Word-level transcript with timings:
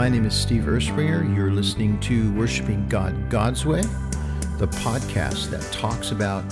My 0.00 0.08
name 0.08 0.24
is 0.24 0.34
Steve 0.34 0.62
Erspringer. 0.62 1.36
You're 1.36 1.50
listening 1.50 2.00
to 2.00 2.32
Worshiping 2.32 2.88
God 2.88 3.28
God's 3.28 3.66
Way, 3.66 3.82
the 4.56 4.66
podcast 4.66 5.50
that 5.50 5.60
talks 5.72 6.10
about 6.10 6.42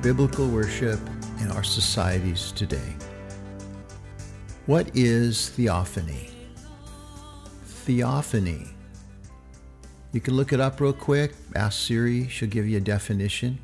biblical 0.00 0.48
worship 0.48 0.98
in 1.42 1.50
our 1.50 1.62
societies 1.62 2.52
today. 2.52 2.96
What 4.64 4.90
is 4.96 5.50
theophany? 5.50 6.30
Theophany. 7.66 8.68
You 10.12 10.22
can 10.22 10.32
look 10.32 10.54
it 10.54 10.58
up 10.58 10.80
real 10.80 10.94
quick. 10.94 11.34
Ask 11.54 11.78
Siri, 11.78 12.28
she'll 12.28 12.48
give 12.48 12.66
you 12.66 12.78
a 12.78 12.80
definition. 12.80 13.58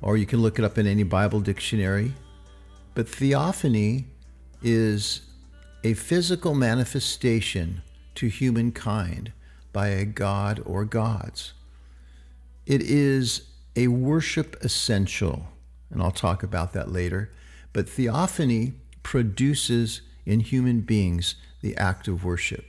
Or 0.00 0.16
you 0.16 0.24
can 0.24 0.40
look 0.40 0.58
it 0.58 0.64
up 0.64 0.78
in 0.78 0.86
any 0.86 1.02
Bible 1.02 1.40
dictionary. 1.40 2.14
But 2.94 3.10
theophany 3.10 4.06
is 4.62 5.20
a 5.84 5.92
physical 5.92 6.54
manifestation 6.54 7.82
to 8.14 8.28
humankind 8.28 9.32
by 9.70 9.88
a 9.88 10.06
god 10.06 10.58
or 10.64 10.86
gods. 10.86 11.52
It 12.64 12.80
is 12.80 13.42
a 13.76 13.88
worship 13.88 14.56
essential, 14.62 15.48
and 15.90 16.02
I'll 16.02 16.10
talk 16.10 16.42
about 16.42 16.72
that 16.72 16.90
later. 16.90 17.30
But 17.74 17.86
theophany 17.86 18.72
produces 19.02 20.00
in 20.24 20.40
human 20.40 20.80
beings 20.80 21.34
the 21.60 21.76
act 21.76 22.08
of 22.08 22.24
worship. 22.24 22.64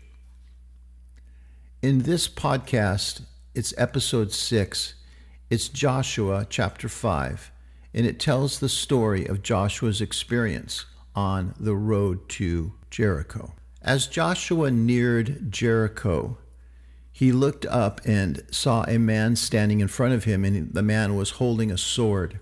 In 1.82 2.00
this 2.00 2.28
podcast, 2.28 3.22
it's 3.54 3.74
episode 3.78 4.34
six, 4.34 4.96
it's 5.50 5.70
Joshua 5.70 6.46
chapter 6.50 6.90
five, 6.90 7.50
and 7.94 8.06
it 8.06 8.20
tells 8.20 8.60
the 8.60 8.68
story 8.68 9.26
of 9.26 9.42
Joshua's 9.42 10.02
experience 10.02 10.86
on 11.16 11.54
the 11.58 11.76
road 11.76 12.28
to 12.28 12.74
Jericho. 12.96 13.54
As 13.82 14.08
Joshua 14.08 14.72
neared 14.72 15.52
Jericho, 15.52 16.38
he 17.12 17.34
looked 17.34 17.66
up 17.66 18.00
and 18.06 18.42
saw 18.52 18.86
a 18.88 18.98
man 18.98 19.36
standing 19.36 19.82
in 19.82 19.90
front 19.90 20.14
of 20.14 20.24
him, 20.24 20.46
and 20.46 20.74
the 20.74 20.82
man 20.82 21.18
was 21.18 21.32
holding 21.32 21.72
a 21.72 21.78
sword. 21.78 22.40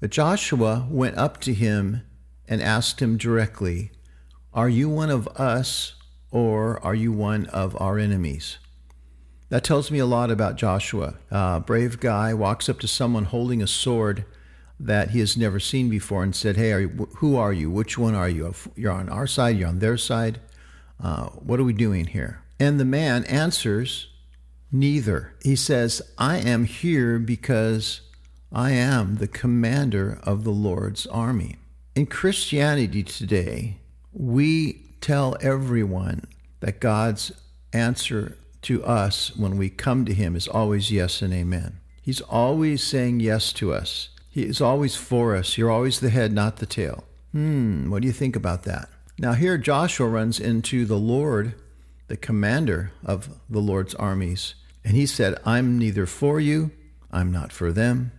But 0.00 0.10
Joshua 0.10 0.86
went 0.90 1.16
up 1.16 1.40
to 1.40 1.54
him 1.54 2.02
and 2.46 2.60
asked 2.60 3.00
him 3.00 3.16
directly, 3.16 3.90
Are 4.52 4.68
you 4.68 4.90
one 4.90 5.08
of 5.08 5.26
us, 5.28 5.94
or 6.30 6.78
are 6.84 6.94
you 6.94 7.10
one 7.10 7.46
of 7.46 7.74
our 7.80 7.98
enemies? 7.98 8.58
That 9.48 9.64
tells 9.64 9.90
me 9.90 9.98
a 9.98 10.04
lot 10.04 10.30
about 10.30 10.56
Joshua. 10.56 11.14
A 11.30 11.60
brave 11.60 12.00
guy 12.00 12.34
walks 12.34 12.68
up 12.68 12.80
to 12.80 12.86
someone 12.86 13.24
holding 13.24 13.62
a 13.62 13.66
sword 13.66 14.26
that 14.80 15.10
he 15.10 15.20
has 15.20 15.36
never 15.36 15.58
seen 15.58 15.88
before 15.88 16.22
and 16.22 16.34
said, 16.34 16.56
Hey, 16.56 16.72
are 16.72 16.80
you, 16.80 17.08
who 17.16 17.36
are 17.36 17.52
you? 17.52 17.70
Which 17.70 17.98
one 17.98 18.14
are 18.14 18.28
you? 18.28 18.54
You're 18.76 18.92
on 18.92 19.08
our 19.08 19.26
side, 19.26 19.56
you're 19.56 19.68
on 19.68 19.80
their 19.80 19.96
side. 19.96 20.40
Uh, 21.02 21.26
what 21.26 21.60
are 21.60 21.64
we 21.64 21.72
doing 21.72 22.06
here? 22.06 22.42
And 22.60 22.78
the 22.78 22.84
man 22.84 23.24
answers, 23.24 24.08
Neither. 24.70 25.34
He 25.42 25.56
says, 25.56 26.02
I 26.18 26.38
am 26.38 26.64
here 26.64 27.18
because 27.18 28.02
I 28.52 28.72
am 28.72 29.16
the 29.16 29.28
commander 29.28 30.20
of 30.22 30.44
the 30.44 30.50
Lord's 30.50 31.06
army. 31.06 31.56
In 31.94 32.06
Christianity 32.06 33.02
today, 33.02 33.78
we 34.12 34.84
tell 35.00 35.36
everyone 35.40 36.24
that 36.60 36.80
God's 36.80 37.32
answer 37.72 38.36
to 38.62 38.84
us 38.84 39.34
when 39.36 39.56
we 39.56 39.70
come 39.70 40.04
to 40.04 40.14
Him 40.14 40.36
is 40.36 40.48
always 40.48 40.90
yes 40.90 41.22
and 41.22 41.32
amen. 41.32 41.80
He's 42.02 42.20
always 42.20 42.82
saying 42.82 43.20
yes 43.20 43.52
to 43.54 43.72
us. 43.72 44.10
He 44.28 44.44
is 44.44 44.60
always 44.60 44.94
for 44.94 45.34
us. 45.34 45.56
You're 45.56 45.70
always 45.70 46.00
the 46.00 46.10
head, 46.10 46.32
not 46.32 46.56
the 46.56 46.66
tail. 46.66 47.04
Hmm, 47.32 47.90
what 47.90 48.02
do 48.02 48.08
you 48.08 48.12
think 48.12 48.36
about 48.36 48.64
that? 48.64 48.88
Now, 49.18 49.32
here 49.32 49.58
Joshua 49.58 50.06
runs 50.06 50.38
into 50.38 50.84
the 50.84 50.98
Lord, 50.98 51.54
the 52.06 52.16
commander 52.16 52.92
of 53.04 53.28
the 53.50 53.58
Lord's 53.58 53.94
armies, 53.94 54.54
and 54.84 54.96
he 54.96 55.06
said, 55.06 55.38
I'm 55.44 55.78
neither 55.78 56.06
for 56.06 56.38
you, 56.40 56.70
I'm 57.10 57.32
not 57.32 57.52
for 57.52 57.72
them, 57.72 58.12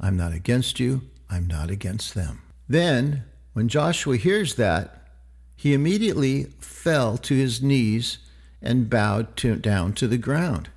I'm 0.00 0.16
not 0.16 0.32
against 0.32 0.78
you, 0.78 1.02
I'm 1.28 1.46
not 1.46 1.70
against 1.70 2.14
them. 2.14 2.42
Then, 2.68 3.24
when 3.52 3.68
Joshua 3.68 4.16
hears 4.16 4.54
that, 4.54 5.08
he 5.56 5.74
immediately 5.74 6.44
fell 6.60 7.16
to 7.18 7.34
his 7.34 7.62
knees 7.62 8.18
and 8.62 8.90
bowed 8.90 9.36
to, 9.38 9.56
down 9.56 9.92
to 9.94 10.06
the 10.06 10.18
ground. 10.18 10.68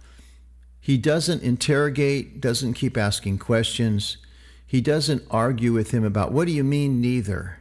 He 0.80 0.98
doesn't 0.98 1.44
interrogate, 1.44 2.40
doesn't 2.40 2.74
keep 2.74 2.98
asking 2.98 3.40
questions. 3.40 4.18
He 4.68 4.82
doesn't 4.82 5.24
argue 5.32 5.72
with 5.72 5.92
him 5.92 6.04
about, 6.04 6.34
what 6.34 6.46
do 6.46 6.54
you 6.54 6.64
mean, 6.64 7.00
neither? 7.00 7.60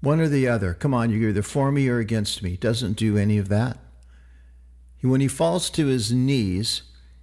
One 0.00 0.20
or 0.20 0.28
the 0.28 0.46
other. 0.46 0.74
Come 0.74 0.92
on, 0.92 1.10
you're 1.10 1.30
either 1.30 1.42
for 1.42 1.72
me 1.72 1.88
or 1.88 1.98
against 1.98 2.42
me. 2.42 2.56
Doesn't 2.56 2.92
do 2.92 3.16
any 3.16 3.38
of 3.38 3.48
that. 3.48 3.78
When 5.00 5.20
he 5.20 5.28
falls 5.28 5.70
to 5.70 5.86
his 5.86 6.12
knees, 6.12 6.82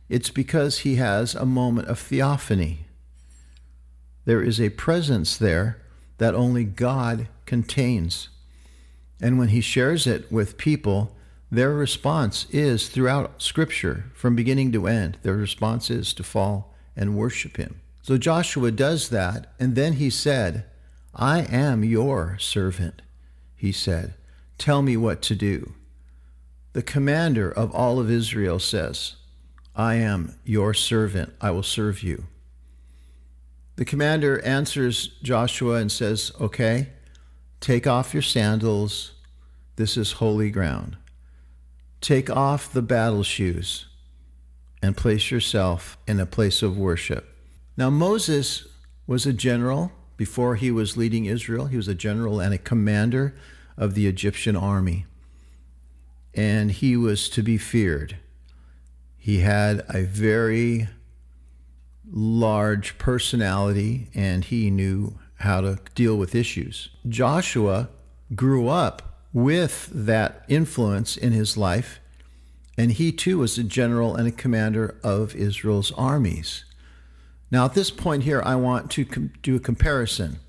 it's 0.09 0.29
because 0.29 0.79
he 0.79 0.95
has 0.95 1.35
a 1.35 1.45
moment 1.45 1.89
of 1.89 1.99
theophany. 1.99 2.85
There 4.25 4.41
is 4.41 4.59
a 4.59 4.69
presence 4.69 5.37
there 5.37 5.81
that 6.17 6.33
only 6.33 6.63
God 6.63 7.27
contains. 7.45 8.29
And 9.21 9.37
when 9.37 9.49
he 9.49 9.61
shares 9.61 10.07
it 10.07 10.31
with 10.31 10.57
people, 10.57 11.15
their 11.51 11.73
response 11.73 12.47
is 12.51 12.89
throughout 12.89 13.41
Scripture, 13.41 14.05
from 14.15 14.35
beginning 14.35 14.71
to 14.71 14.87
end, 14.87 15.17
their 15.21 15.35
response 15.35 15.91
is 15.91 16.13
to 16.15 16.23
fall 16.23 16.73
and 16.95 17.15
worship 17.15 17.57
him. 17.57 17.81
So 18.03 18.17
Joshua 18.17 18.69
does 18.69 19.09
that, 19.09 19.47
and 19.59 19.75
then 19.75 19.93
he 19.93 20.09
said, 20.09 20.65
I 21.15 21.39
am 21.43 21.85
your 21.85 22.37
servant, 22.37 23.01
he 23.55 23.71
said. 23.71 24.15
Tell 24.57 24.81
me 24.81 24.97
what 24.97 25.21
to 25.23 25.35
do. 25.35 25.73
The 26.73 26.83
commander 26.83 27.49
of 27.49 27.73
all 27.73 27.99
of 27.99 28.11
Israel 28.11 28.59
says, 28.59 29.15
I 29.73 29.95
am 29.95 30.35
your 30.43 30.73
servant. 30.73 31.33
I 31.39 31.51
will 31.51 31.63
serve 31.63 32.03
you. 32.03 32.25
The 33.77 33.85
commander 33.85 34.43
answers 34.45 35.07
Joshua 35.23 35.75
and 35.75 35.91
says, 35.91 36.31
Okay, 36.41 36.89
take 37.61 37.87
off 37.87 38.13
your 38.13 38.21
sandals. 38.21 39.13
This 39.77 39.95
is 39.95 40.13
holy 40.13 40.51
ground. 40.51 40.97
Take 42.01 42.29
off 42.29 42.71
the 42.71 42.81
battle 42.81 43.23
shoes 43.23 43.85
and 44.81 44.97
place 44.97 45.31
yourself 45.31 45.97
in 46.05 46.19
a 46.19 46.25
place 46.25 46.61
of 46.61 46.77
worship. 46.77 47.32
Now, 47.75 47.89
Moses 47.89 48.67
was 49.07 49.25
a 49.25 49.33
general 49.33 49.91
before 50.17 50.55
he 50.55 50.71
was 50.71 50.97
leading 50.97 51.25
Israel. 51.25 51.65
He 51.65 51.77
was 51.77 51.87
a 51.87 51.95
general 51.95 52.39
and 52.39 52.53
a 52.53 52.59
commander 52.59 53.35
of 53.77 53.95
the 53.95 54.07
Egyptian 54.07 54.55
army. 54.55 55.05
And 56.33 56.71
he 56.71 56.95
was 56.95 57.29
to 57.29 57.41
be 57.43 57.57
feared. 57.57 58.17
He 59.17 59.39
had 59.39 59.83
a 59.89 60.03
very 60.03 60.89
large 62.11 62.97
personality 62.97 64.09
and 64.13 64.45
he 64.45 64.69
knew 64.69 65.17
how 65.37 65.61
to 65.61 65.79
deal 65.95 66.17
with 66.17 66.35
issues. 66.35 66.89
Joshua 67.07 67.89
grew 68.35 68.67
up 68.67 69.19
with 69.33 69.89
that 69.91 70.45
influence 70.47 71.17
in 71.17 71.33
his 71.33 71.57
life, 71.57 71.99
and 72.77 72.91
he 72.93 73.11
too 73.11 73.39
was 73.39 73.57
a 73.57 73.63
general 73.63 74.15
and 74.15 74.27
a 74.27 74.31
commander 74.31 74.97
of 75.03 75.35
Israel's 75.35 75.91
armies. 75.93 76.65
Now, 77.53 77.65
at 77.65 77.75
this 77.75 77.91
point 77.91 78.23
here, 78.23 78.41
I 78.43 78.55
want 78.55 78.89
to 78.91 79.05
com- 79.05 79.31
do 79.43 79.55
a 79.55 79.59
comparison. 79.59 80.39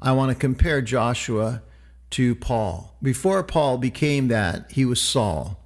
I 0.00 0.12
want 0.12 0.30
to 0.30 0.38
compare 0.38 0.80
Joshua 0.80 1.62
to 2.10 2.36
Paul. 2.36 2.94
Before 3.02 3.42
Paul 3.42 3.76
became 3.76 4.28
that, 4.28 4.70
he 4.70 4.84
was 4.84 5.02
Saul, 5.02 5.60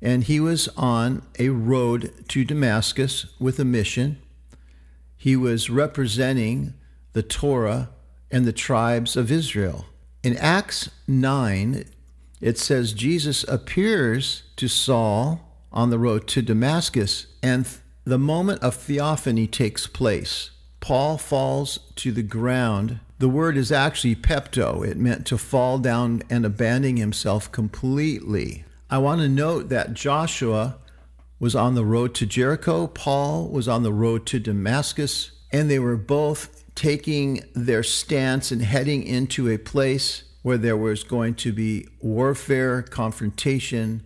and 0.00 0.24
he 0.24 0.40
was 0.40 0.66
on 0.78 1.20
a 1.38 1.50
road 1.50 2.14
to 2.28 2.46
Damascus 2.46 3.26
with 3.38 3.58
a 3.58 3.66
mission. 3.66 4.16
He 5.14 5.36
was 5.36 5.68
representing 5.68 6.72
the 7.12 7.22
Torah 7.22 7.90
and 8.30 8.46
the 8.46 8.52
tribes 8.54 9.18
of 9.18 9.30
Israel. 9.30 9.84
In 10.22 10.38
Acts 10.38 10.88
9, 11.06 11.84
it 12.40 12.56
says 12.56 12.94
Jesus 12.94 13.44
appears 13.44 14.44
to 14.56 14.68
Saul 14.68 15.66
on 15.70 15.90
the 15.90 15.98
road 15.98 16.26
to 16.28 16.40
Damascus, 16.40 17.26
and 17.42 17.66
the 18.04 18.18
moment 18.18 18.62
of 18.62 18.74
theophany 18.74 19.46
takes 19.46 19.86
place. 19.86 20.50
Paul 20.80 21.18
falls 21.18 21.78
to 21.96 22.10
the 22.10 22.22
ground. 22.22 23.00
The 23.18 23.28
word 23.28 23.56
is 23.56 23.70
actually 23.70 24.16
pepto. 24.16 24.86
It 24.86 24.96
meant 24.96 25.26
to 25.26 25.38
fall 25.38 25.78
down 25.78 26.22
and 26.30 26.46
abandon 26.46 26.96
himself 26.96 27.52
completely. 27.52 28.64
I 28.88 28.98
want 28.98 29.20
to 29.20 29.28
note 29.28 29.68
that 29.68 29.94
Joshua 29.94 30.78
was 31.38 31.54
on 31.54 31.74
the 31.74 31.84
road 31.84 32.14
to 32.14 32.26
Jericho, 32.26 32.86
Paul 32.86 33.48
was 33.48 33.66
on 33.66 33.82
the 33.82 33.92
road 33.92 34.26
to 34.26 34.38
Damascus, 34.38 35.30
and 35.50 35.70
they 35.70 35.78
were 35.78 35.96
both 35.96 36.64
taking 36.74 37.42
their 37.54 37.82
stance 37.82 38.52
and 38.52 38.62
heading 38.62 39.02
into 39.02 39.48
a 39.48 39.58
place 39.58 40.24
where 40.42 40.58
there 40.58 40.76
was 40.76 41.02
going 41.02 41.34
to 41.34 41.52
be 41.52 41.86
warfare, 42.00 42.82
confrontation, 42.82 44.02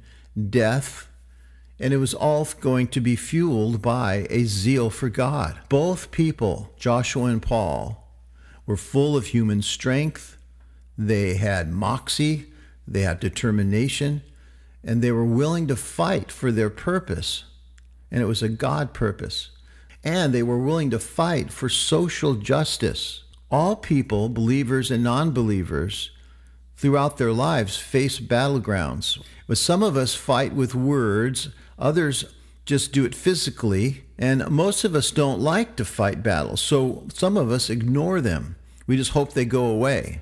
death, 0.50 1.08
and 1.79 1.93
it 1.93 1.99
was 1.99 2.15
all 2.15 2.47
going 2.61 2.87
to 2.88 3.00
be 3.00 3.17
fueled 3.17 3.82
by 3.82 4.26
a 4.31 4.44
zeal 4.44 4.91
for 4.91 5.09
God. 5.09 5.59
Both 5.69 6.11
people, 6.11 6.73
Joshua 6.76 7.25
and 7.25 7.43
Paul, 7.43 8.09
were 8.67 8.76
full 8.76 9.17
of 9.17 9.26
human 9.26 9.62
strength. 9.62 10.37
They 10.97 11.35
had 11.35 11.73
moxie, 11.73 12.47
they 12.87 13.03
had 13.03 13.21
determination, 13.21 14.23
and 14.82 15.03
they 15.03 15.11
were 15.11 15.25
willing 15.25 15.67
to 15.69 15.76
fight 15.76 16.31
for 16.31 16.53
their 16.53 16.71
purpose, 16.71 17.44
and 18.11 18.23
it 18.23 18.26
was 18.26 18.43
a 18.43 18.49
God 18.49 18.94
purpose. 18.94 19.50
And 20.05 20.32
they 20.32 20.43
were 20.43 20.59
willing 20.59 20.91
to 20.91 20.99
fight 20.99 21.50
for 21.50 21.69
social 21.69 22.35
justice. 22.35 23.25
All 23.50 23.75
people, 23.75 24.29
believers 24.29 24.91
and 24.91 25.03
non 25.03 25.32
believers, 25.32 26.11
throughout 26.76 27.17
their 27.17 27.32
lives 27.32 27.76
face 27.76 28.21
battlegrounds. 28.21 29.23
But 29.47 29.59
some 29.59 29.82
of 29.82 29.97
us 29.97 30.15
fight 30.15 30.53
with 30.53 30.75
words, 30.75 31.49
others 31.79 32.25
just 32.65 32.93
do 32.93 33.05
it 33.05 33.15
physically, 33.15 34.05
and 34.19 34.49
most 34.50 34.85
of 34.85 34.94
us 34.94 35.11
don't 35.11 35.41
like 35.41 35.76
to 35.76 35.85
fight 35.85 36.23
battles. 36.23 36.61
So 36.61 37.05
some 37.12 37.37
of 37.37 37.50
us 37.50 37.69
ignore 37.69 38.21
them. 38.21 38.56
We 38.87 38.97
just 38.97 39.11
hope 39.12 39.32
they 39.32 39.44
go 39.44 39.67
away. 39.67 40.21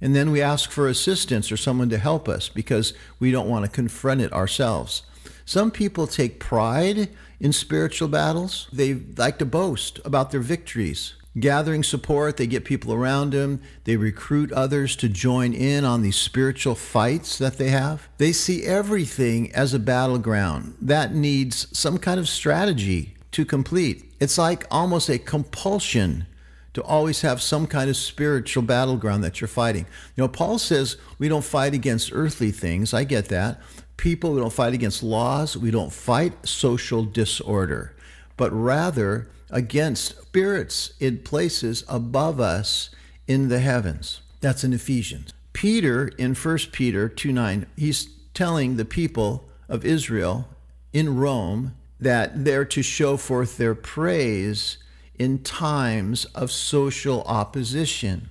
And 0.00 0.16
then 0.16 0.30
we 0.30 0.40
ask 0.40 0.70
for 0.70 0.88
assistance 0.88 1.52
or 1.52 1.56
someone 1.56 1.90
to 1.90 1.98
help 1.98 2.28
us 2.28 2.48
because 2.48 2.94
we 3.18 3.30
don't 3.30 3.48
want 3.48 3.64
to 3.64 3.70
confront 3.70 4.22
it 4.22 4.32
ourselves. 4.32 5.02
Some 5.44 5.70
people 5.70 6.06
take 6.06 6.40
pride 6.40 7.08
in 7.38 7.52
spiritual 7.52 8.08
battles. 8.08 8.68
They 8.72 8.94
like 8.94 9.38
to 9.38 9.46
boast 9.46 10.00
about 10.04 10.30
their 10.30 10.40
victories. 10.40 11.14
Gathering 11.38 11.84
support, 11.84 12.36
they 12.36 12.48
get 12.48 12.64
people 12.64 12.92
around 12.92 13.32
them. 13.32 13.60
They 13.84 13.96
recruit 13.96 14.50
others 14.50 14.96
to 14.96 15.08
join 15.08 15.52
in 15.52 15.84
on 15.84 16.02
these 16.02 16.16
spiritual 16.16 16.74
fights 16.74 17.38
that 17.38 17.56
they 17.56 17.68
have. 17.68 18.08
They 18.18 18.32
see 18.32 18.64
everything 18.64 19.52
as 19.52 19.72
a 19.72 19.78
battleground 19.78 20.74
that 20.80 21.14
needs 21.14 21.68
some 21.76 21.98
kind 21.98 22.18
of 22.18 22.28
strategy 22.28 23.14
to 23.30 23.44
complete. 23.44 24.12
It's 24.18 24.38
like 24.38 24.66
almost 24.72 25.08
a 25.08 25.18
compulsion 25.18 26.26
to 26.72 26.82
always 26.82 27.20
have 27.20 27.40
some 27.40 27.68
kind 27.68 27.88
of 27.88 27.96
spiritual 27.96 28.64
battleground 28.64 29.22
that 29.22 29.40
you're 29.40 29.48
fighting. 29.48 29.86
You 30.16 30.24
know, 30.24 30.28
Paul 30.28 30.58
says 30.58 30.96
we 31.18 31.28
don't 31.28 31.44
fight 31.44 31.74
against 31.74 32.10
earthly 32.12 32.50
things. 32.50 32.92
I 32.92 33.04
get 33.04 33.28
that. 33.28 33.60
People, 33.96 34.32
we 34.32 34.40
don't 34.40 34.52
fight 34.52 34.74
against 34.74 35.02
laws. 35.02 35.56
We 35.56 35.70
don't 35.70 35.92
fight 35.92 36.46
social 36.46 37.04
disorder, 37.04 37.94
but 38.36 38.50
rather 38.52 39.28
against 39.50 40.20
spirits 40.22 40.92
in 41.00 41.18
places 41.18 41.84
above 41.88 42.40
us 42.40 42.90
in 43.26 43.48
the 43.48 43.58
heavens. 43.60 44.20
That's 44.40 44.64
in 44.64 44.72
Ephesians. 44.72 45.32
Peter, 45.52 46.08
in 46.18 46.34
1 46.34 46.58
Peter 46.72 47.08
2 47.08 47.32
9, 47.32 47.66
he's 47.76 48.08
telling 48.34 48.76
the 48.76 48.84
people 48.84 49.48
of 49.68 49.84
Israel 49.84 50.48
in 50.92 51.16
Rome 51.16 51.74
that 51.98 52.44
they're 52.44 52.64
to 52.64 52.82
show 52.82 53.16
forth 53.16 53.56
their 53.56 53.74
praise 53.74 54.78
in 55.18 55.42
times 55.42 56.24
of 56.26 56.50
social 56.50 57.22
opposition. 57.22 58.30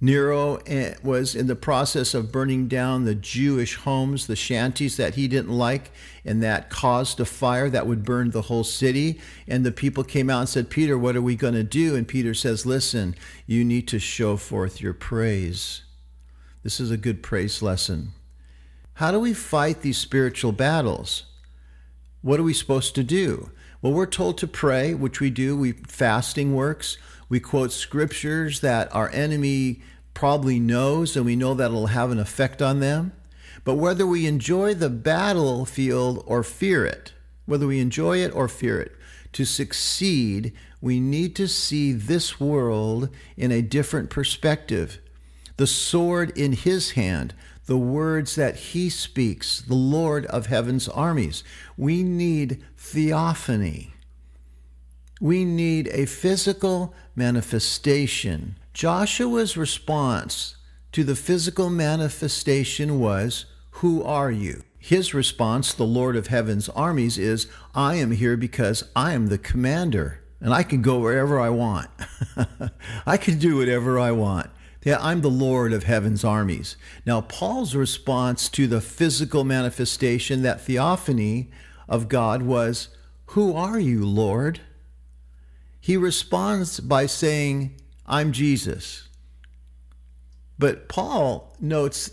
Nero 0.00 0.56
eh, 0.66 0.94
was 1.02 1.34
in 1.34 1.46
the 1.46 1.56
process 1.56 2.14
of 2.14 2.32
burning 2.32 2.68
down 2.68 3.04
the 3.04 3.14
Jewish 3.14 3.76
homes, 3.76 4.26
the 4.26 4.36
shanties 4.36 4.96
that 4.96 5.14
he 5.14 5.28
didn't 5.28 5.56
like, 5.56 5.90
and 6.24 6.42
that 6.42 6.68
caused 6.68 7.20
a 7.20 7.24
fire 7.24 7.70
that 7.70 7.86
would 7.86 8.04
burn 8.04 8.30
the 8.30 8.42
whole 8.42 8.64
city. 8.64 9.20
And 9.48 9.64
the 9.64 9.72
people 9.72 10.04
came 10.04 10.28
out 10.28 10.40
and 10.40 10.48
said, 10.48 10.68
Peter, 10.68 10.98
what 10.98 11.16
are 11.16 11.22
we 11.22 11.36
going 11.36 11.54
to 11.54 11.62
do? 11.62 11.94
And 11.94 12.06
Peter 12.06 12.34
says, 12.34 12.66
Listen, 12.66 13.14
you 13.46 13.64
need 13.64 13.88
to 13.88 13.98
show 13.98 14.36
forth 14.36 14.80
your 14.80 14.94
praise. 14.94 15.82
This 16.62 16.80
is 16.80 16.90
a 16.90 16.96
good 16.96 17.22
praise 17.22 17.62
lesson. 17.62 18.12
How 18.94 19.10
do 19.10 19.20
we 19.20 19.34
fight 19.34 19.82
these 19.82 19.98
spiritual 19.98 20.52
battles? 20.52 21.24
What 22.22 22.40
are 22.40 22.44
we 22.44 22.54
supposed 22.54 22.94
to 22.94 23.04
do? 23.04 23.50
Well, 23.82 23.92
we're 23.92 24.06
told 24.06 24.38
to 24.38 24.46
pray, 24.46 24.94
which 24.94 25.20
we 25.20 25.28
do. 25.28 25.56
We 25.56 25.72
fasting 25.72 26.54
works. 26.54 26.96
We 27.28 27.40
quote 27.40 27.72
scriptures 27.72 28.60
that 28.60 28.94
our 28.94 29.10
enemy 29.10 29.80
probably 30.12 30.60
knows, 30.60 31.16
and 31.16 31.26
we 31.26 31.36
know 31.36 31.54
that 31.54 31.66
it'll 31.66 31.88
have 31.88 32.10
an 32.10 32.18
effect 32.18 32.62
on 32.62 32.80
them. 32.80 33.12
But 33.64 33.74
whether 33.74 34.06
we 34.06 34.26
enjoy 34.26 34.74
the 34.74 34.90
battlefield 34.90 36.22
or 36.26 36.42
fear 36.42 36.84
it, 36.84 37.12
whether 37.46 37.66
we 37.66 37.80
enjoy 37.80 38.18
it 38.18 38.34
or 38.34 38.48
fear 38.48 38.80
it, 38.80 38.92
to 39.32 39.44
succeed, 39.44 40.52
we 40.80 41.00
need 41.00 41.34
to 41.36 41.48
see 41.48 41.92
this 41.92 42.38
world 42.38 43.08
in 43.36 43.50
a 43.50 43.62
different 43.62 44.10
perspective. 44.10 45.00
The 45.56 45.66
sword 45.66 46.36
in 46.36 46.52
his 46.52 46.92
hand, 46.92 47.34
the 47.66 47.78
words 47.78 48.34
that 48.34 48.56
he 48.56 48.90
speaks, 48.90 49.60
the 49.62 49.74
Lord 49.74 50.26
of 50.26 50.46
heaven's 50.46 50.88
armies. 50.88 51.42
We 51.76 52.02
need 52.02 52.62
theophany. 52.76 53.93
We 55.20 55.44
need 55.44 55.88
a 55.92 56.06
physical 56.06 56.94
manifestation. 57.14 58.56
Joshua's 58.72 59.56
response 59.56 60.56
to 60.92 61.04
the 61.04 61.16
physical 61.16 61.70
manifestation 61.70 62.98
was, 62.98 63.46
Who 63.72 64.02
are 64.02 64.30
you? 64.30 64.64
His 64.78 65.14
response, 65.14 65.72
the 65.72 65.84
Lord 65.84 66.16
of 66.16 66.26
heaven's 66.26 66.68
armies, 66.68 67.16
is, 67.16 67.46
I 67.74 67.94
am 67.94 68.10
here 68.10 68.36
because 68.36 68.84
I 68.94 69.12
am 69.12 69.28
the 69.28 69.38
commander 69.38 70.20
and 70.40 70.52
I 70.52 70.62
can 70.62 70.82
go 70.82 70.98
wherever 70.98 71.40
I 71.40 71.48
want. 71.48 71.88
I 73.06 73.16
can 73.16 73.38
do 73.38 73.56
whatever 73.56 73.98
I 73.98 74.10
want. 74.10 74.50
Yeah, 74.84 74.98
I'm 75.00 75.22
the 75.22 75.30
Lord 75.30 75.72
of 75.72 75.84
heaven's 75.84 76.22
armies. 76.22 76.76
Now, 77.06 77.22
Paul's 77.22 77.74
response 77.74 78.50
to 78.50 78.66
the 78.66 78.82
physical 78.82 79.42
manifestation, 79.42 80.42
that 80.42 80.60
theophany 80.60 81.50
of 81.88 82.08
God, 82.08 82.42
was, 82.42 82.88
Who 83.28 83.54
are 83.54 83.80
you, 83.80 84.04
Lord? 84.04 84.60
He 85.84 85.98
responds 85.98 86.80
by 86.80 87.04
saying, 87.04 87.78
I'm 88.06 88.32
Jesus. 88.32 89.06
But 90.58 90.88
Paul 90.88 91.54
notes 91.60 92.10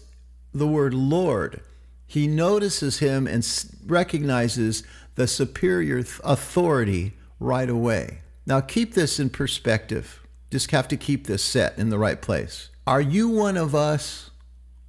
the 0.54 0.68
word 0.68 0.94
Lord. 0.94 1.62
He 2.06 2.28
notices 2.28 3.00
him 3.00 3.28
and 3.28 3.48
recognizes 3.86 4.84
the 5.16 5.26
superior 5.26 6.04
authority 6.22 7.14
right 7.40 7.70
away. 7.70 8.24
Now, 8.46 8.60
keep 8.60 8.94
this 8.94 9.22
in 9.22 9.30
perspective. 9.30 10.20
Just 10.52 10.72
have 10.72 10.90
to 10.90 10.98
keep 10.98 11.28
this 11.28 11.42
set 11.42 11.78
in 11.78 11.92
the 11.92 11.98
right 11.98 12.22
place. 12.22 12.72
Are 12.86 13.00
you 13.00 13.30
one 13.30 13.56
of 13.56 13.74
us 13.74 14.32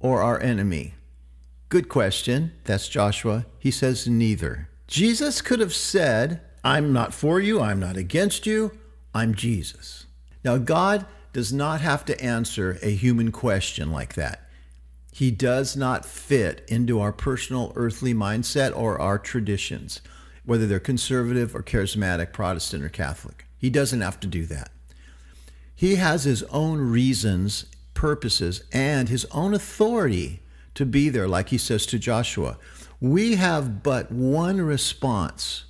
or 0.01 0.21
our 0.21 0.41
enemy? 0.41 0.93
Good 1.69 1.87
question. 1.87 2.51
That's 2.65 2.89
Joshua. 2.89 3.45
He 3.57 3.71
says 3.71 4.09
neither. 4.09 4.67
Jesus 4.87 5.41
could 5.41 5.61
have 5.61 5.73
said, 5.73 6.41
I'm 6.63 6.93
not 6.93 7.13
for 7.13 7.39
you, 7.39 7.61
I'm 7.61 7.79
not 7.79 7.97
against 7.97 8.45
you, 8.45 8.71
I'm 9.13 9.35
Jesus. 9.35 10.05
Now, 10.43 10.57
God 10.57 11.05
does 11.33 11.51
not 11.51 11.81
have 11.81 12.05
to 12.05 12.21
answer 12.21 12.77
a 12.81 12.91
human 12.91 13.31
question 13.31 13.91
like 13.91 14.13
that. 14.15 14.47
He 15.11 15.29
does 15.29 15.75
not 15.75 16.05
fit 16.05 16.63
into 16.67 16.99
our 16.99 17.11
personal 17.11 17.73
earthly 17.75 18.13
mindset 18.13 18.75
or 18.75 18.99
our 18.99 19.19
traditions, 19.19 20.01
whether 20.45 20.65
they're 20.65 20.79
conservative 20.79 21.55
or 21.55 21.61
charismatic, 21.61 22.33
Protestant 22.33 22.83
or 22.83 22.89
Catholic. 22.89 23.45
He 23.57 23.69
doesn't 23.69 24.01
have 24.01 24.19
to 24.21 24.27
do 24.27 24.45
that. 24.47 24.71
He 25.75 25.95
has 25.95 26.23
his 26.23 26.43
own 26.43 26.79
reasons, 26.79 27.65
purposes, 27.93 28.63
and 28.71 29.09
his 29.09 29.25
own 29.25 29.53
authority 29.53 30.41
to 30.75 30.85
be 30.85 31.09
there, 31.09 31.27
like 31.27 31.49
he 31.49 31.57
says 31.57 31.85
to 31.87 31.99
Joshua. 31.99 32.57
We 32.99 33.35
have 33.35 33.83
but 33.83 34.11
one 34.11 34.61
response 34.61 35.65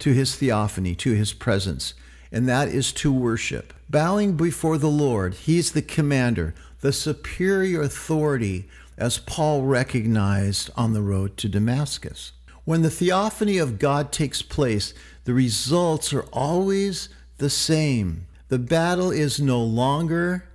to 0.00 0.12
his 0.12 0.36
theophany, 0.36 0.94
to 0.96 1.12
his 1.12 1.32
presence, 1.32 1.94
and 2.30 2.48
that 2.48 2.68
is 2.68 2.92
to 2.92 3.12
worship. 3.12 3.72
Bowing 3.88 4.36
before 4.36 4.78
the 4.78 4.90
Lord, 4.90 5.34
he's 5.34 5.72
the 5.72 5.82
commander, 5.82 6.54
the 6.80 6.92
superior 6.92 7.82
authority, 7.82 8.68
as 8.96 9.18
Paul 9.18 9.62
recognized 9.62 10.70
on 10.76 10.92
the 10.92 11.02
road 11.02 11.36
to 11.38 11.48
Damascus. 11.48 12.32
When 12.64 12.82
the 12.82 12.90
theophany 12.90 13.58
of 13.58 13.78
God 13.78 14.12
takes 14.12 14.42
place, 14.42 14.92
the 15.24 15.34
results 15.34 16.12
are 16.12 16.26
always 16.32 17.08
the 17.38 17.50
same 17.50 18.26
the 18.48 18.58
battle 18.58 19.10
is 19.10 19.38
no 19.38 19.62
longer 19.62 20.47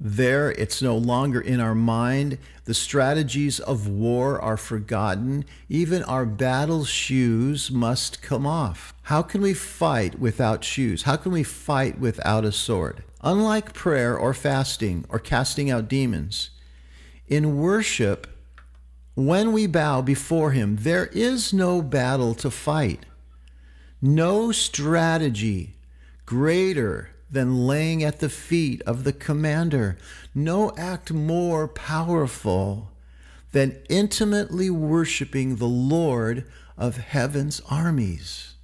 there, 0.00 0.52
it's 0.52 0.80
no 0.80 0.96
longer 0.96 1.40
in 1.40 1.58
our 1.58 1.74
mind. 1.74 2.38
The 2.64 2.74
strategies 2.74 3.58
of 3.58 3.88
war 3.88 4.40
are 4.40 4.56
forgotten. 4.56 5.44
Even 5.68 6.04
our 6.04 6.24
battle 6.24 6.84
shoes 6.84 7.70
must 7.70 8.22
come 8.22 8.46
off. 8.46 8.94
How 9.04 9.22
can 9.22 9.40
we 9.40 9.54
fight 9.54 10.20
without 10.20 10.62
shoes? 10.62 11.02
How 11.02 11.16
can 11.16 11.32
we 11.32 11.42
fight 11.42 11.98
without 11.98 12.44
a 12.44 12.52
sword? 12.52 13.02
Unlike 13.22 13.72
prayer 13.72 14.16
or 14.16 14.32
fasting 14.34 15.04
or 15.08 15.18
casting 15.18 15.68
out 15.70 15.88
demons, 15.88 16.50
in 17.26 17.58
worship, 17.58 18.28
when 19.14 19.52
we 19.52 19.66
bow 19.66 20.00
before 20.00 20.52
Him, 20.52 20.76
there 20.80 21.06
is 21.06 21.52
no 21.52 21.82
battle 21.82 22.34
to 22.36 22.50
fight, 22.50 23.04
no 24.00 24.52
strategy 24.52 25.74
greater 26.24 27.10
than 27.30 27.66
laying 27.66 28.02
at 28.02 28.20
the 28.20 28.28
feet 28.28 28.82
of 28.82 29.04
the 29.04 29.12
commander. 29.12 29.98
No 30.34 30.72
act 30.76 31.12
more 31.12 31.68
powerful 31.68 32.90
than 33.52 33.80
intimately 33.88 34.70
worshiping 34.70 35.56
the 35.56 35.66
Lord 35.66 36.44
of 36.76 36.96
heaven's 36.96 37.60
armies. 37.70 38.54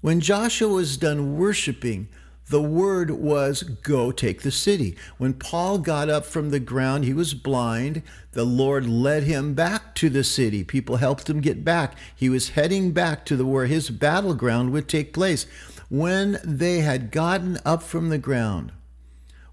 When 0.00 0.20
Joshua 0.20 0.68
was 0.68 0.96
done 0.96 1.36
worshiping, 1.36 2.08
the 2.48 2.60
word 2.60 3.10
was 3.10 3.62
go 3.62 4.10
take 4.10 4.42
the 4.42 4.50
city. 4.50 4.96
When 5.16 5.32
Paul 5.32 5.78
got 5.78 6.10
up 6.10 6.26
from 6.26 6.50
the 6.50 6.60
ground, 6.60 7.04
he 7.04 7.14
was 7.14 7.34
blind. 7.34 8.02
The 8.32 8.44
Lord 8.44 8.86
led 8.86 9.22
him 9.22 9.54
back 9.54 9.94
to 9.94 10.10
the 10.10 10.24
city. 10.24 10.64
People 10.64 10.96
helped 10.96 11.30
him 11.30 11.40
get 11.40 11.64
back. 11.64 11.96
He 12.14 12.28
was 12.28 12.50
heading 12.50 12.90
back 12.90 13.24
to 13.26 13.36
the 13.36 13.46
where 13.46 13.66
his 13.66 13.90
battleground 13.90 14.72
would 14.72 14.88
take 14.88 15.14
place. 15.14 15.46
When 15.92 16.38
they 16.42 16.80
had 16.80 17.10
gotten 17.10 17.58
up 17.66 17.82
from 17.82 18.08
the 18.08 18.16
ground, 18.16 18.72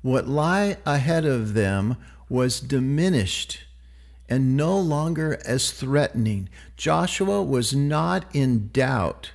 what 0.02 0.30
lay 0.30 0.78
ahead 0.86 1.26
of 1.26 1.54
them 1.54 1.98
was 2.30 2.62
diminished 2.62 3.66
and 4.30 4.56
no 4.56 4.80
longer 4.80 5.38
as 5.44 5.72
threatening. 5.72 6.48
Joshua 6.78 7.44
was 7.44 7.76
not 7.76 8.24
in 8.34 8.70
doubt 8.72 9.32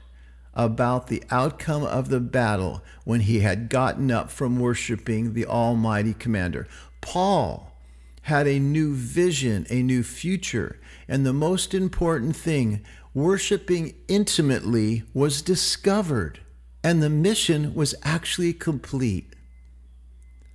about 0.55 1.09
the 1.09 1.23
outcome 1.31 1.83
of 1.83 2.09
the 2.09 2.21
battle 2.21 2.83
when 3.05 3.21
he 3.21 3.41
had 3.41 3.69
gotten 3.69 4.11
up 4.11 4.31
from 4.31 4.59
worshiping 4.59 5.35
the 5.35 5.45
Almighty 5.45 6.15
Commander. 6.15 6.67
Paul 7.03 7.77
had 8.23 8.47
a 8.47 8.59
new 8.59 8.95
vision, 8.95 9.67
a 9.69 9.83
new 9.83 10.03
future, 10.03 10.81
and 11.07 11.27
the 11.27 11.35
most 11.35 11.75
important 11.75 12.35
thing, 12.35 12.83
worshiping 13.13 13.95
intimately, 14.09 15.03
was 15.13 15.43
discovered, 15.43 16.41
and 16.85 17.03
the 17.03 17.11
mission 17.11 17.75
was 17.75 17.95
actually 18.03 18.53
complete. 18.53 19.33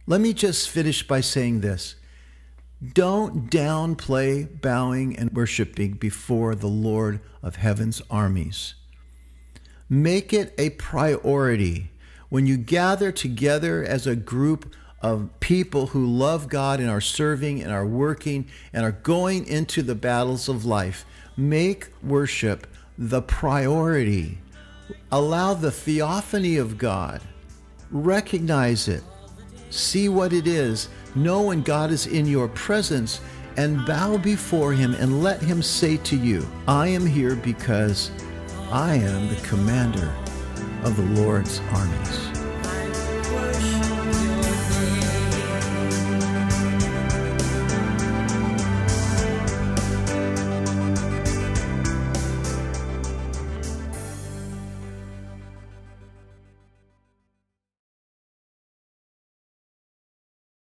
Let 0.06 0.22
me 0.22 0.32
just 0.32 0.70
finish 0.70 1.06
by 1.06 1.22
saying 1.22 1.62
this. 1.62 1.96
Don't 2.94 3.50
downplay 3.50 4.62
bowing 4.62 5.18
and 5.18 5.34
worshiping 5.34 5.94
before 5.94 6.54
the 6.54 6.68
Lord 6.68 7.20
of 7.42 7.58
heaven's 7.58 8.02
armies. 8.10 8.76
Make 9.90 10.32
it 10.32 10.54
a 10.58 10.70
priority 10.70 11.92
when 12.30 12.46
you 12.46 12.58
gather 12.58 13.12
together 13.12 13.84
as 13.84 14.06
a 14.06 14.16
group 14.16 14.74
of 15.02 15.30
people 15.40 15.88
who 15.88 16.06
love 16.06 16.48
God 16.48 16.80
and 16.80 16.90
are 16.90 17.02
serving 17.02 17.62
and 17.64 17.72
are 17.72 17.86
working 17.86 18.48
and 18.72 18.86
are 18.86 18.92
going 18.92 19.48
into 19.48 19.82
the 19.82 19.96
battles 19.96 20.48
of 20.48 20.64
life. 20.64 21.06
Make 21.36 21.88
worship 22.04 22.68
the 22.98 23.22
priority. 23.22 24.38
Allow 25.12 25.54
the 25.54 25.72
theophany 25.72 26.58
of 26.58 26.78
God. 26.78 27.22
Recognize 27.92 28.88
it. 28.88 29.04
See 29.70 30.10
what 30.10 30.34
it 30.34 30.48
is. 30.48 30.90
Know 31.16 31.42
when 31.42 31.62
God 31.62 31.92
is 31.92 32.08
in 32.08 32.26
your 32.28 32.48
presence 32.50 33.22
and 33.58 33.86
bow 33.86 34.18
before 34.18 34.74
Him 34.74 34.94
and 34.96 35.24
let 35.24 35.42
Him 35.42 35.62
say 35.62 35.98
to 35.98 36.16
you, 36.16 36.48
I 36.68 36.88
am 36.88 37.06
here 37.06 37.36
because 37.36 38.12
I 38.72 38.96
am 38.96 39.28
the 39.28 39.42
commander 39.48 40.14
of 40.84 40.96
the 40.96 41.22
Lord's 41.22 41.60
armies. 41.72 42.30